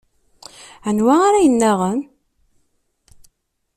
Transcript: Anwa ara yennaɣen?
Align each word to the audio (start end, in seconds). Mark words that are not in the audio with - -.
Anwa 0.87 1.13
ara 1.27 1.39
yennaɣen? 1.45 1.99